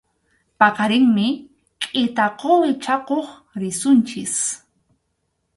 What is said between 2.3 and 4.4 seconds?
quwi chakuq risunchik.